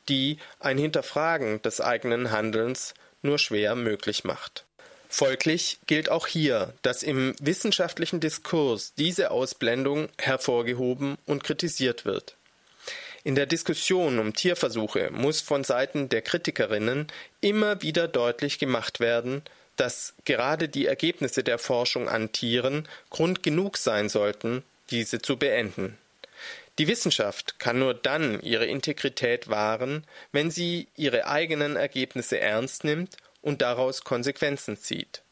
[0.09, 4.65] die ein Hinterfragen des eigenen Handelns nur schwer möglich macht.
[5.07, 12.35] Folglich gilt auch hier, dass im wissenschaftlichen Diskurs diese Ausblendung hervorgehoben und kritisiert wird.
[13.25, 17.07] In der Diskussion um Tierversuche muss von Seiten der Kritikerinnen
[17.41, 19.41] immer wieder deutlich gemacht werden,
[19.77, 24.61] dass gerade die Ergebnisse der Forschung an Tieren Grund genug sein sollten,
[24.91, 25.97] diese zu beenden.
[26.77, 33.17] Die Wissenschaft kann nur dann ihre Integrität wahren, wenn sie ihre eigenen Ergebnisse ernst nimmt
[33.41, 35.23] und daraus Konsequenzen zieht.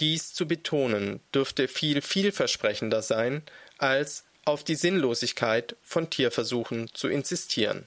[0.00, 3.42] Dies zu betonen dürfte viel vielversprechender sein,
[3.78, 7.86] als auf die Sinnlosigkeit von Tierversuchen zu insistieren.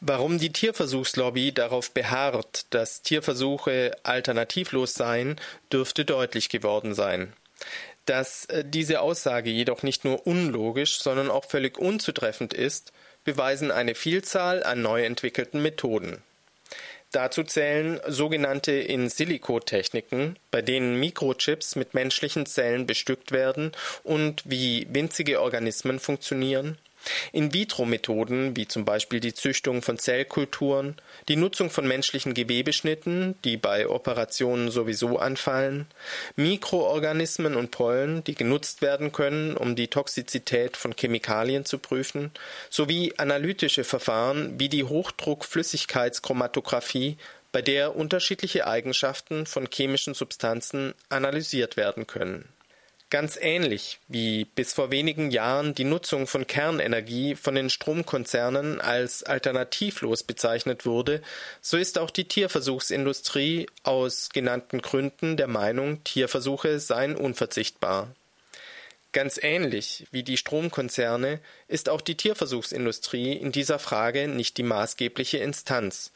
[0.00, 5.36] Warum die Tierversuchslobby darauf beharrt, dass Tierversuche alternativlos seien,
[5.72, 7.32] dürfte deutlich geworden sein.
[8.04, 12.92] Dass äh, diese Aussage jedoch nicht nur unlogisch, sondern auch völlig unzutreffend ist,
[13.22, 16.20] beweisen eine Vielzahl an neu entwickelten Methoden.
[17.12, 25.42] Dazu zählen sogenannte In-Silico-Techniken, bei denen Mikrochips mit menschlichen Zellen bestückt werden und wie winzige
[25.42, 26.78] Organismen funktionieren,
[27.32, 30.96] in-vitro-Methoden, wie zum Beispiel die Züchtung von Zellkulturen,
[31.28, 35.86] die Nutzung von menschlichen Gewebeschnitten, die bei Operationen sowieso anfallen,
[36.36, 42.32] Mikroorganismen und Pollen, die genutzt werden können, um die Toxizität von Chemikalien zu prüfen,
[42.70, 47.16] sowie analytische Verfahren wie die Hochdruckflüssigkeitschromatographie,
[47.52, 52.48] bei der unterschiedliche Eigenschaften von chemischen Substanzen analysiert werden können
[53.12, 59.22] Ganz ähnlich wie bis vor wenigen Jahren die Nutzung von Kernenergie von den Stromkonzernen als
[59.22, 61.20] alternativlos bezeichnet wurde,
[61.60, 68.08] so ist auch die Tierversuchsindustrie aus genannten Gründen der Meinung, Tierversuche seien unverzichtbar.
[69.12, 75.36] Ganz ähnlich wie die Stromkonzerne ist auch die Tierversuchsindustrie in dieser Frage nicht die maßgebliche
[75.36, 76.12] Instanz.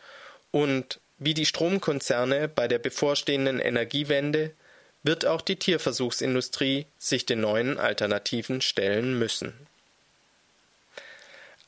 [0.51, 4.55] Und wie die Stromkonzerne bei der bevorstehenden Energiewende
[5.07, 9.55] wird auch die Tierversuchsindustrie sich den neuen Alternativen stellen müssen.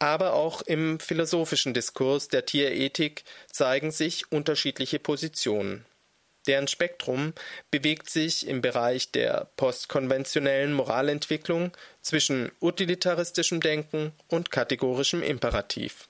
[0.00, 5.84] Aber auch im philosophischen Diskurs der Tierethik zeigen sich unterschiedliche Positionen.
[6.46, 7.34] Deren Spektrum
[7.70, 16.08] bewegt sich im Bereich der postkonventionellen Moralentwicklung zwischen utilitaristischem Denken und kategorischem Imperativ.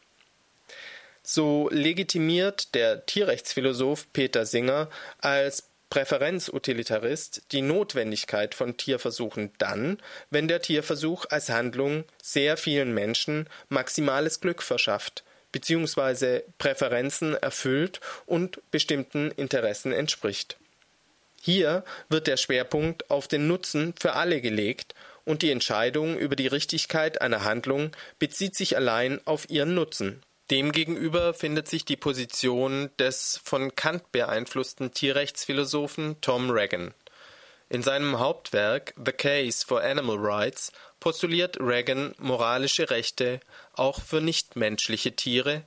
[1.23, 4.89] So legitimiert der Tierrechtsphilosoph Peter Singer
[5.21, 9.99] als Präferenzutilitarist die Notwendigkeit von Tierversuchen dann,
[10.31, 16.43] wenn der Tierversuch als Handlung sehr vielen Menschen maximales Glück verschafft bzw.
[16.59, 20.59] Präferenzen erfüllt und bestimmten Interessen entspricht.
[21.41, 26.49] Hier wird der Schwerpunkt auf den Nutzen für alle gelegt und die Entscheidung über die
[26.49, 33.39] Richtigkeit einer Handlung bezieht sich allein auf ihren Nutzen Demgegenüber findet sich die Position des
[33.45, 36.95] von Kant beeinflussten Tierrechtsphilosophen Tom Regan.
[37.69, 43.41] In seinem Hauptwerk The Case for Animal Rights postuliert Regan moralische Rechte
[43.75, 45.65] auch für nichtmenschliche Tiere,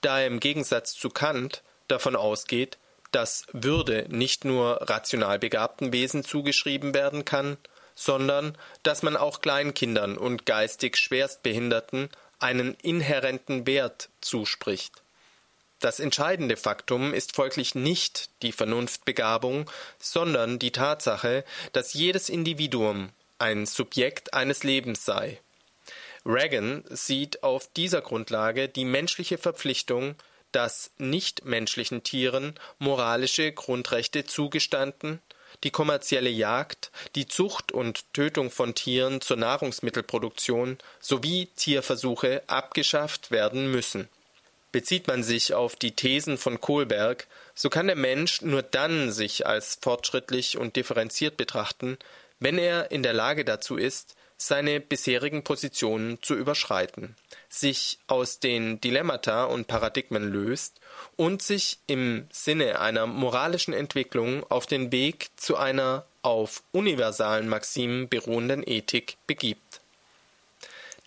[0.00, 2.78] da er im Gegensatz zu Kant davon ausgeht,
[3.10, 7.56] dass Würde nicht nur rational begabten Wesen zugeschrieben werden kann,
[7.96, 12.10] sondern dass man auch Kleinkindern und geistig Schwerstbehinderten
[12.40, 15.02] einen inhärenten Wert zuspricht.
[15.78, 23.64] Das entscheidende Faktum ist folglich nicht die Vernunftbegabung, sondern die Tatsache, dass jedes Individuum ein
[23.64, 25.40] Subjekt eines Lebens sei.
[26.26, 30.16] Reagan sieht auf dieser Grundlage die menschliche Verpflichtung,
[30.52, 35.22] dass nichtmenschlichen Tieren moralische Grundrechte zugestanden,
[35.64, 43.70] die kommerzielle Jagd, die Zucht und Tötung von Tieren zur Nahrungsmittelproduktion sowie Tierversuche abgeschafft werden
[43.70, 44.08] müssen.
[44.72, 49.46] Bezieht man sich auf die Thesen von Kohlberg, so kann der Mensch nur dann sich
[49.46, 51.98] als fortschrittlich und differenziert betrachten,
[52.38, 57.14] wenn er in der Lage dazu ist, seine bisherigen Positionen zu überschreiten,
[57.50, 60.80] sich aus den Dilemmata und Paradigmen löst
[61.16, 68.08] und sich im Sinne einer moralischen Entwicklung auf den Weg zu einer auf universalen Maximen
[68.08, 69.82] beruhenden Ethik begibt.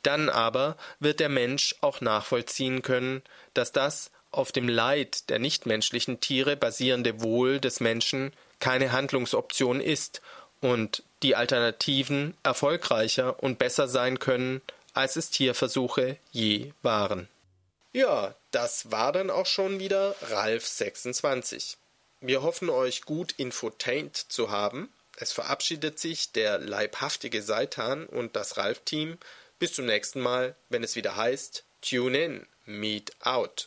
[0.03, 3.23] Dann aber wird der Mensch auch nachvollziehen können,
[3.55, 10.21] dass das auf dem Leid der nichtmenschlichen Tiere basierende Wohl des Menschen keine Handlungsoption ist
[10.63, 14.61] und die Alternativen erfolgreicher und besser sein können,
[14.93, 17.27] als es Tierversuche je waren.
[17.91, 21.77] Ja, das war dann auch schon wieder Ralf 26.
[22.21, 24.89] Wir hoffen euch gut infotained zu haben.
[25.17, 29.17] Es verabschiedet sich der leibhaftige Seitan und das Ralf-Team.
[29.59, 33.65] Bis zum nächsten Mal, wenn es wieder heißt Tune in, Meet out.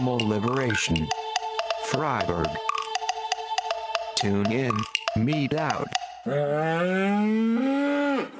[0.00, 1.06] Animal Liberation.
[1.84, 2.48] Freiburg.
[4.14, 4.72] Tune in,
[5.14, 5.88] meet out.
[6.24, 8.39] Mm-hmm.